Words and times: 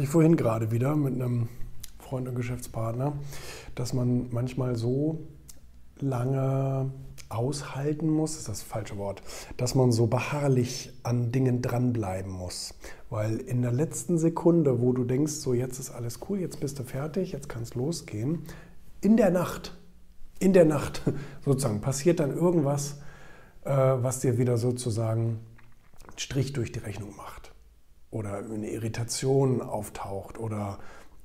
Ich 0.00 0.08
vorhin 0.08 0.36
gerade 0.36 0.70
wieder 0.70 0.94
mit 0.94 1.14
einem 1.14 1.48
Freund 1.98 2.28
und 2.28 2.36
Geschäftspartner, 2.36 3.14
dass 3.74 3.92
man 3.92 4.28
manchmal 4.30 4.76
so 4.76 5.26
lange 5.98 6.92
aushalten 7.28 8.08
muss, 8.08 8.36
ist 8.36 8.48
das 8.48 8.62
falsche 8.62 8.96
Wort, 8.96 9.22
dass 9.56 9.74
man 9.74 9.90
so 9.90 10.06
beharrlich 10.06 10.92
an 11.02 11.32
Dingen 11.32 11.62
dranbleiben 11.62 12.30
muss. 12.30 12.74
Weil 13.10 13.38
in 13.38 13.60
der 13.60 13.72
letzten 13.72 14.18
Sekunde, 14.18 14.80
wo 14.80 14.92
du 14.92 15.02
denkst, 15.02 15.32
so 15.32 15.52
jetzt 15.52 15.80
ist 15.80 15.90
alles 15.90 16.20
cool, 16.28 16.38
jetzt 16.38 16.60
bist 16.60 16.78
du 16.78 16.84
fertig, 16.84 17.32
jetzt 17.32 17.48
kann 17.48 17.62
es 17.62 17.74
losgehen, 17.74 18.44
in 19.00 19.16
der 19.16 19.30
Nacht, 19.30 19.76
in 20.38 20.52
der 20.52 20.64
Nacht 20.64 21.02
sozusagen 21.44 21.80
passiert 21.80 22.20
dann 22.20 22.30
irgendwas, 22.30 23.00
äh, 23.64 23.72
was 23.72 24.20
dir 24.20 24.38
wieder 24.38 24.58
sozusagen 24.58 25.40
Strich 26.16 26.52
durch 26.52 26.70
die 26.70 26.78
Rechnung 26.78 27.16
macht 27.16 27.52
oder 28.10 28.38
eine 28.38 28.70
Irritation 28.70 29.60
auftaucht 29.60 30.38
oder 30.38 30.78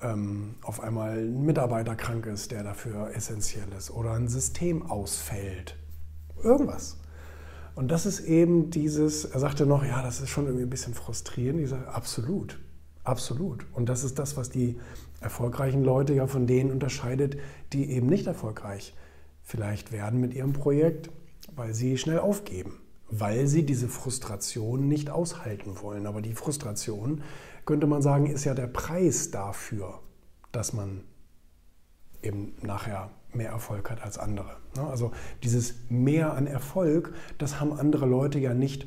ähm, 0.00 0.54
auf 0.62 0.80
einmal 0.80 1.18
ein 1.18 1.44
Mitarbeiter 1.44 1.94
krank 1.94 2.26
ist, 2.26 2.50
der 2.50 2.62
dafür 2.62 3.14
essentiell 3.14 3.68
ist 3.76 3.90
oder 3.90 4.12
ein 4.12 4.28
System 4.28 4.88
ausfällt. 4.90 5.76
Irgendwas. 6.42 6.98
Und 7.74 7.90
das 7.90 8.06
ist 8.06 8.20
eben 8.20 8.70
dieses, 8.70 9.24
er 9.24 9.40
sagte 9.40 9.66
noch, 9.66 9.84
ja, 9.84 10.02
das 10.02 10.20
ist 10.20 10.30
schon 10.30 10.46
irgendwie 10.46 10.64
ein 10.64 10.70
bisschen 10.70 10.94
frustrierend. 10.94 11.60
Ich 11.60 11.70
sage, 11.70 11.88
absolut, 11.88 12.58
absolut. 13.04 13.66
Und 13.72 13.88
das 13.88 14.04
ist 14.04 14.18
das, 14.18 14.36
was 14.36 14.50
die 14.50 14.78
erfolgreichen 15.20 15.84
Leute 15.84 16.14
ja 16.14 16.26
von 16.26 16.46
denen 16.46 16.70
unterscheidet, 16.70 17.36
die 17.72 17.90
eben 17.90 18.06
nicht 18.06 18.26
erfolgreich 18.26 18.94
vielleicht 19.42 19.92
werden 19.92 20.20
mit 20.20 20.34
ihrem 20.34 20.52
Projekt, 20.52 21.10
weil 21.54 21.74
sie 21.74 21.98
schnell 21.98 22.20
aufgeben 22.20 22.80
weil 23.10 23.46
sie 23.46 23.64
diese 23.64 23.88
Frustration 23.88 24.88
nicht 24.88 25.10
aushalten 25.10 25.80
wollen. 25.82 26.06
Aber 26.06 26.22
die 26.22 26.34
Frustration, 26.34 27.22
könnte 27.66 27.86
man 27.86 28.02
sagen, 28.02 28.26
ist 28.26 28.44
ja 28.44 28.54
der 28.54 28.66
Preis 28.66 29.30
dafür, 29.30 30.00
dass 30.52 30.72
man 30.72 31.04
eben 32.22 32.54
nachher 32.62 33.10
mehr 33.32 33.50
Erfolg 33.50 33.90
hat 33.90 34.02
als 34.02 34.18
andere. 34.18 34.56
Ne? 34.76 34.86
Also 34.86 35.12
dieses 35.42 35.74
Mehr 35.88 36.34
an 36.34 36.46
Erfolg, 36.46 37.14
das 37.38 37.60
haben 37.60 37.72
andere 37.72 38.06
Leute 38.06 38.38
ja 38.38 38.54
nicht, 38.54 38.86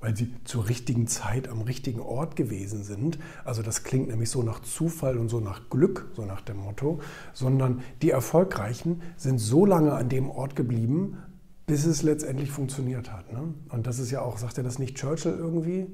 weil 0.00 0.16
sie 0.16 0.34
zur 0.44 0.68
richtigen 0.68 1.06
Zeit 1.06 1.48
am 1.48 1.62
richtigen 1.62 2.00
Ort 2.00 2.34
gewesen 2.34 2.82
sind. 2.82 3.18
Also 3.44 3.62
das 3.62 3.84
klingt 3.84 4.08
nämlich 4.08 4.30
so 4.30 4.42
nach 4.42 4.60
Zufall 4.60 5.16
und 5.16 5.28
so 5.28 5.40
nach 5.40 5.70
Glück, 5.70 6.10
so 6.14 6.24
nach 6.24 6.40
dem 6.40 6.56
Motto, 6.56 7.00
sondern 7.32 7.82
die 8.02 8.10
Erfolgreichen 8.10 9.00
sind 9.16 9.38
so 9.38 9.64
lange 9.64 9.92
an 9.92 10.08
dem 10.08 10.28
Ort 10.28 10.56
geblieben, 10.56 11.18
bis 11.66 11.86
es 11.86 12.02
letztendlich 12.02 12.50
funktioniert 12.50 13.12
hat. 13.12 13.32
Ne? 13.32 13.54
Und 13.70 13.86
das 13.86 13.98
ist 13.98 14.10
ja 14.10 14.20
auch, 14.22 14.38
sagt 14.38 14.58
er 14.58 14.64
das 14.64 14.78
nicht 14.78 14.96
Churchill 14.96 15.34
irgendwie? 15.38 15.86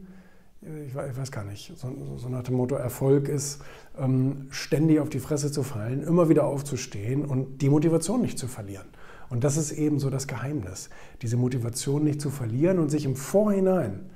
Ich 0.87 0.95
weiß, 0.95 1.13
ich 1.13 1.17
weiß 1.17 1.31
gar 1.31 1.45
nicht. 1.45 1.73
So, 1.77 2.17
so, 2.17 2.29
nach 2.29 2.43
dem 2.43 2.57
Motto, 2.57 2.75
Erfolg 2.75 3.29
ist, 3.29 3.61
ähm, 3.97 4.49
ständig 4.51 4.99
auf 4.99 5.09
die 5.09 5.21
Fresse 5.21 5.53
zu 5.53 5.63
fallen, 5.63 6.03
immer 6.03 6.29
wieder 6.29 6.45
aufzustehen 6.45 7.25
und 7.25 7.63
die 7.63 7.69
Motivation 7.69 8.23
nicht 8.23 8.39
zu 8.39 8.49
verlieren. 8.49 8.87
Und 9.31 9.45
das 9.45 9.57
ist 9.57 9.73
eben 9.73 9.99
so 9.99 10.11
das 10.11 10.27
Geheimnis, 10.27 10.91
diese 11.23 11.37
Motivation 11.37 12.03
nicht 12.03 12.21
zu 12.21 12.31
verlieren 12.31 12.79
und 12.79 12.91
sich 12.91 13.05
im 13.05 13.15
Vorhinein, 13.15 14.11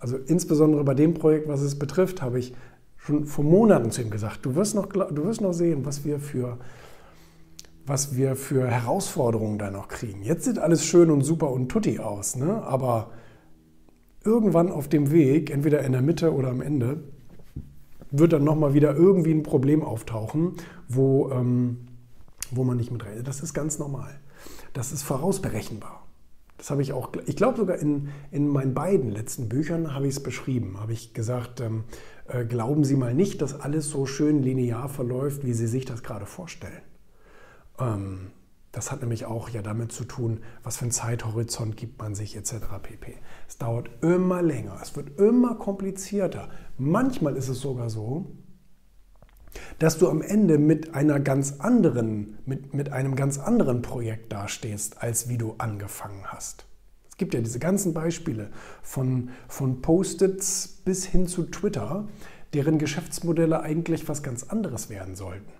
also 0.00 0.16
insbesondere 0.16 0.84
bei 0.84 0.94
dem 0.94 1.14
Projekt, 1.14 1.48
was 1.48 1.60
es 1.60 1.78
betrifft, 1.78 2.22
habe 2.22 2.38
ich 2.38 2.54
schon 2.96 3.24
vor 3.26 3.44
Monaten 3.44 3.90
zu 3.90 4.02
ihm 4.02 4.10
gesagt, 4.10 4.44
du 4.44 4.54
wirst 4.54 4.74
noch, 4.74 4.86
du 4.86 5.24
wirst 5.24 5.40
noch 5.40 5.52
sehen, 5.52 5.86
was 5.86 6.04
wir 6.04 6.20
für 6.20 6.58
was 7.88 8.16
wir 8.16 8.36
für 8.36 8.66
Herausforderungen 8.66 9.58
da 9.58 9.70
noch 9.70 9.88
kriegen. 9.88 10.22
Jetzt 10.22 10.44
sieht 10.44 10.58
alles 10.58 10.84
schön 10.84 11.10
und 11.10 11.22
super 11.22 11.50
und 11.50 11.68
tutti 11.68 11.98
aus, 11.98 12.36
ne? 12.36 12.62
aber 12.62 13.10
irgendwann 14.24 14.70
auf 14.70 14.88
dem 14.88 15.10
Weg, 15.10 15.50
entweder 15.50 15.82
in 15.82 15.92
der 15.92 16.02
Mitte 16.02 16.34
oder 16.34 16.48
am 16.48 16.60
Ende, 16.60 17.02
wird 18.10 18.32
dann 18.32 18.44
nochmal 18.44 18.74
wieder 18.74 18.94
irgendwie 18.94 19.32
ein 19.32 19.42
Problem 19.42 19.82
auftauchen, 19.82 20.54
wo, 20.88 21.30
ähm, 21.30 21.88
wo 22.50 22.64
man 22.64 22.76
nicht 22.76 22.90
mit 22.90 23.04
rechnet. 23.04 23.28
Das 23.28 23.40
ist 23.40 23.54
ganz 23.54 23.78
normal. 23.78 24.18
Das 24.72 24.92
ist 24.92 25.02
vorausberechenbar. 25.02 26.06
Das 26.56 26.70
habe 26.70 26.82
ich 26.82 26.92
auch, 26.92 27.10
ich 27.26 27.36
glaube 27.36 27.56
sogar 27.56 27.78
in, 27.78 28.08
in 28.32 28.48
meinen 28.48 28.74
beiden 28.74 29.12
letzten 29.12 29.48
Büchern 29.48 29.94
habe 29.94 30.08
ich 30.08 30.16
es 30.16 30.22
beschrieben, 30.22 30.80
habe 30.80 30.92
ich 30.92 31.14
gesagt, 31.14 31.60
ähm, 31.60 31.84
äh, 32.26 32.44
glauben 32.44 32.82
Sie 32.82 32.96
mal 32.96 33.14
nicht, 33.14 33.40
dass 33.42 33.60
alles 33.60 33.88
so 33.88 34.06
schön 34.06 34.42
linear 34.42 34.88
verläuft, 34.88 35.46
wie 35.46 35.52
Sie 35.52 35.68
sich 35.68 35.84
das 35.84 36.02
gerade 36.02 36.26
vorstellen. 36.26 36.82
Ähm, 37.78 38.32
das 38.72 38.92
hat 38.92 39.00
nämlich 39.00 39.24
auch 39.24 39.48
ja 39.48 39.62
damit 39.62 39.92
zu 39.92 40.04
tun, 40.04 40.40
was 40.62 40.76
für 40.76 40.82
einen 40.82 40.90
Zeithorizont 40.90 41.76
gibt 41.76 41.98
man 42.00 42.14
sich 42.14 42.36
etc. 42.36 42.52
pp. 42.82 43.16
Es 43.48 43.58
dauert 43.58 43.88
immer 44.02 44.42
länger, 44.42 44.78
es 44.82 44.94
wird 44.94 45.18
immer 45.18 45.54
komplizierter. 45.54 46.48
Manchmal 46.76 47.36
ist 47.36 47.48
es 47.48 47.60
sogar 47.60 47.88
so, 47.88 48.26
dass 49.78 49.96
du 49.96 50.08
am 50.08 50.20
Ende 50.20 50.58
mit 50.58 50.94
einer 50.94 51.18
ganz 51.18 51.60
anderen, 51.60 52.38
mit, 52.44 52.74
mit 52.74 52.92
einem 52.92 53.16
ganz 53.16 53.38
anderen 53.38 53.80
Projekt 53.80 54.32
dastehst, 54.32 55.02
als 55.02 55.28
wie 55.28 55.38
du 55.38 55.54
angefangen 55.56 56.26
hast. 56.26 56.66
Es 57.08 57.16
gibt 57.16 57.34
ja 57.34 57.40
diese 57.40 57.58
ganzen 57.58 57.94
Beispiele 57.94 58.50
von, 58.82 59.30
von 59.48 59.80
Post-its 59.80 60.82
bis 60.84 61.06
hin 61.06 61.26
zu 61.26 61.44
Twitter, 61.44 62.06
deren 62.52 62.78
Geschäftsmodelle 62.78 63.60
eigentlich 63.60 64.08
was 64.08 64.22
ganz 64.22 64.44
anderes 64.44 64.90
werden 64.90 65.16
sollten 65.16 65.50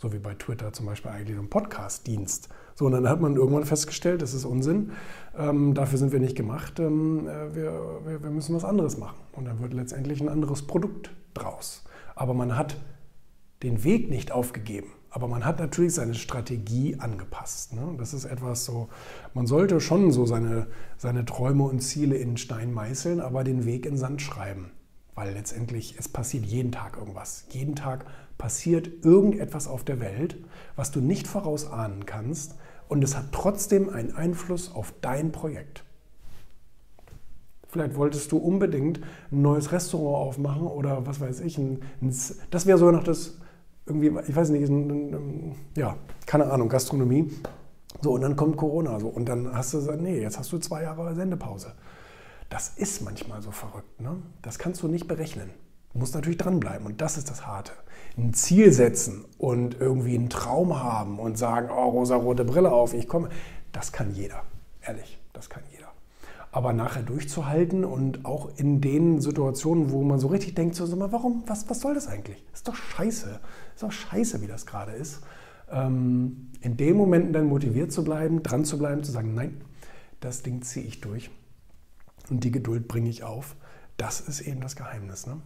so 0.00 0.14
wie 0.14 0.18
bei 0.18 0.34
Twitter 0.34 0.72
zum 0.72 0.86
Beispiel 0.86 1.10
eigentlich 1.10 1.36
so 1.36 1.42
ein 1.42 1.50
Podcast-Dienst. 1.50 2.48
So, 2.74 2.86
und 2.86 2.92
dann 2.92 3.06
hat 3.06 3.20
man 3.20 3.36
irgendwann 3.36 3.64
festgestellt, 3.64 4.22
das 4.22 4.32
ist 4.32 4.46
Unsinn, 4.46 4.92
ähm, 5.36 5.74
dafür 5.74 5.98
sind 5.98 6.10
wir 6.10 6.20
nicht 6.20 6.36
gemacht, 6.36 6.80
ähm, 6.80 7.28
äh, 7.28 7.54
wir, 7.54 8.00
wir, 8.06 8.22
wir, 8.22 8.30
müssen 8.30 8.56
was 8.56 8.64
anderes 8.64 8.96
machen. 8.96 9.18
Und 9.32 9.44
dann 9.44 9.60
wird 9.60 9.74
letztendlich 9.74 10.22
ein 10.22 10.30
anderes 10.30 10.62
Produkt 10.62 11.10
draus. 11.34 11.84
Aber 12.14 12.32
man 12.32 12.56
hat 12.56 12.76
den 13.62 13.84
Weg 13.84 14.08
nicht 14.08 14.32
aufgegeben. 14.32 14.88
Aber 15.10 15.28
man 15.28 15.44
hat 15.44 15.58
natürlich 15.58 15.92
seine 15.94 16.14
Strategie 16.14 16.96
angepasst. 16.98 17.74
Ne? 17.74 17.94
Das 17.98 18.14
ist 18.14 18.24
etwas 18.24 18.64
so, 18.64 18.88
man 19.34 19.46
sollte 19.46 19.80
schon 19.80 20.12
so 20.12 20.24
seine, 20.24 20.68
seine 20.96 21.26
Träume 21.26 21.64
und 21.64 21.80
Ziele 21.80 22.16
in 22.16 22.38
Stein 22.38 22.72
meißeln, 22.72 23.20
aber 23.20 23.44
den 23.44 23.66
Weg 23.66 23.84
in 23.84 23.98
Sand 23.98 24.22
schreiben. 24.22 24.70
Weil 25.14 25.34
letztendlich, 25.34 25.96
es 25.98 26.08
passiert 26.08 26.46
jeden 26.46 26.72
Tag 26.72 26.96
irgendwas. 26.96 27.44
Jeden 27.50 27.74
Tag 27.76 28.06
passiert 28.40 29.04
irgendetwas 29.04 29.68
auf 29.68 29.84
der 29.84 30.00
Welt, 30.00 30.38
was 30.74 30.90
du 30.90 31.00
nicht 31.00 31.28
vorausahnen 31.28 32.06
kannst 32.06 32.54
und 32.88 33.04
es 33.04 33.14
hat 33.14 33.32
trotzdem 33.32 33.90
einen 33.90 34.16
Einfluss 34.16 34.74
auf 34.74 34.94
dein 35.02 35.30
Projekt. 35.30 35.84
Vielleicht 37.68 37.96
wolltest 37.96 38.32
du 38.32 38.38
unbedingt 38.38 39.02
ein 39.30 39.42
neues 39.42 39.72
Restaurant 39.72 40.26
aufmachen 40.26 40.66
oder 40.66 41.06
was 41.06 41.20
weiß 41.20 41.40
ich. 41.40 41.58
Ein, 41.58 41.82
ein, 42.00 42.16
das 42.50 42.64
wäre 42.64 42.78
so 42.78 42.90
noch 42.90 43.04
das, 43.04 43.36
irgendwie, 43.84 44.10
ich 44.26 44.34
weiß 44.34 44.48
nicht, 44.48 44.70
ein, 44.70 45.54
ja, 45.76 45.98
keine 46.24 46.50
Ahnung, 46.50 46.70
Gastronomie. 46.70 47.30
So, 48.00 48.12
und 48.12 48.22
dann 48.22 48.36
kommt 48.36 48.56
Corona 48.56 48.98
so 49.00 49.08
und 49.08 49.28
dann 49.28 49.54
hast 49.54 49.74
du 49.74 49.78
gesagt, 49.78 50.00
nee, 50.00 50.18
jetzt 50.18 50.38
hast 50.38 50.50
du 50.50 50.56
zwei 50.56 50.84
Jahre 50.84 51.14
Sendepause. 51.14 51.74
Das 52.48 52.70
ist 52.70 53.02
manchmal 53.02 53.42
so 53.42 53.50
verrückt. 53.50 54.00
Ne? 54.00 54.16
Das 54.40 54.58
kannst 54.58 54.82
du 54.82 54.88
nicht 54.88 55.06
berechnen. 55.06 55.50
Du 55.92 55.98
musst 55.98 56.14
natürlich 56.14 56.38
dranbleiben 56.38 56.86
und 56.86 57.00
das 57.00 57.16
ist 57.16 57.30
das 57.30 57.46
Harte. 57.46 57.72
Ein 58.16 58.32
Ziel 58.34 58.72
setzen 58.72 59.24
und 59.38 59.80
irgendwie 59.80 60.16
einen 60.16 60.30
Traum 60.30 60.80
haben 60.80 61.18
und 61.18 61.38
sagen, 61.38 61.68
oh, 61.70 61.88
rosa-rote 61.90 62.44
Brille 62.44 62.70
auf, 62.70 62.94
ich 62.94 63.08
komme, 63.08 63.28
das 63.72 63.92
kann 63.92 64.12
jeder. 64.12 64.42
Ehrlich, 64.82 65.18
das 65.32 65.50
kann 65.50 65.62
jeder. 65.72 65.88
Aber 66.52 66.72
nachher 66.72 67.02
durchzuhalten 67.02 67.84
und 67.84 68.24
auch 68.24 68.50
in 68.56 68.80
den 68.80 69.20
Situationen, 69.20 69.92
wo 69.92 70.02
man 70.02 70.18
so 70.18 70.28
richtig 70.28 70.54
denkt, 70.54 70.74
so, 70.74 70.84
mal, 70.96 71.12
warum, 71.12 71.44
was, 71.46 71.68
was 71.70 71.80
soll 71.80 71.94
das 71.94 72.08
eigentlich? 72.08 72.44
Ist 72.52 72.66
doch 72.66 72.74
scheiße. 72.74 73.40
Ist 73.74 73.82
doch 73.82 73.92
scheiße, 73.92 74.42
wie 74.42 74.48
das 74.48 74.66
gerade 74.66 74.92
ist. 74.92 75.20
Ähm, 75.70 76.50
in 76.60 76.76
den 76.76 76.96
Momenten 76.96 77.32
dann 77.32 77.46
motiviert 77.46 77.92
zu 77.92 78.02
bleiben, 78.02 78.42
dran 78.42 78.64
zu 78.64 78.78
bleiben, 78.78 79.04
zu 79.04 79.12
sagen, 79.12 79.34
nein, 79.34 79.60
das 80.18 80.42
Ding 80.42 80.62
ziehe 80.62 80.84
ich 80.84 81.00
durch 81.00 81.30
und 82.30 82.42
die 82.42 82.50
Geduld 82.50 82.88
bringe 82.88 83.08
ich 83.08 83.22
auf. 83.22 83.54
Das 83.96 84.20
ist 84.20 84.40
eben 84.40 84.60
das 84.60 84.74
Geheimnis. 84.74 85.26
Ne? 85.26 85.40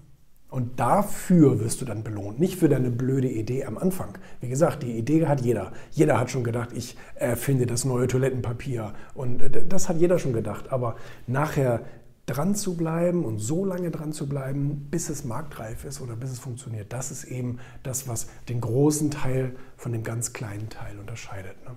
Und 0.54 0.78
dafür 0.78 1.58
wirst 1.58 1.80
du 1.80 1.84
dann 1.84 2.04
belohnt, 2.04 2.38
nicht 2.38 2.60
für 2.60 2.68
deine 2.68 2.92
blöde 2.92 3.28
Idee 3.28 3.64
am 3.64 3.76
Anfang. 3.76 4.16
Wie 4.40 4.48
gesagt, 4.48 4.84
die 4.84 4.96
Idee 4.96 5.26
hat 5.26 5.40
jeder. 5.40 5.72
Jeder 5.90 6.20
hat 6.20 6.30
schon 6.30 6.44
gedacht, 6.44 6.68
ich 6.72 6.96
erfinde 7.16 7.66
das 7.66 7.84
neue 7.84 8.06
Toilettenpapier. 8.06 8.94
Und 9.14 9.42
das 9.68 9.88
hat 9.88 9.96
jeder 9.96 10.20
schon 10.20 10.32
gedacht. 10.32 10.70
Aber 10.70 10.94
nachher 11.26 11.80
dran 12.26 12.54
zu 12.54 12.76
bleiben 12.76 13.24
und 13.24 13.40
so 13.40 13.64
lange 13.64 13.90
dran 13.90 14.12
zu 14.12 14.28
bleiben, 14.28 14.86
bis 14.92 15.08
es 15.08 15.24
marktreif 15.24 15.84
ist 15.84 16.00
oder 16.00 16.14
bis 16.14 16.30
es 16.30 16.38
funktioniert, 16.38 16.92
das 16.92 17.10
ist 17.10 17.24
eben 17.24 17.58
das, 17.82 18.06
was 18.06 18.28
den 18.48 18.60
großen 18.60 19.10
Teil 19.10 19.56
von 19.76 19.90
dem 19.90 20.04
ganz 20.04 20.32
kleinen 20.32 20.68
Teil 20.68 21.00
unterscheidet. 21.00 21.56
Ne? 21.64 21.74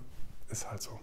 Ist 0.52 0.69
halt 0.69 0.84
so. 0.84 1.00